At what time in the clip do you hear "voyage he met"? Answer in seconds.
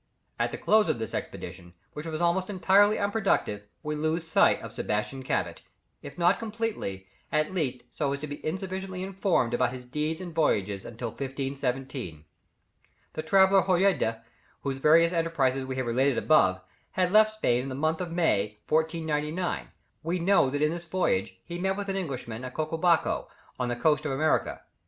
20.85-21.77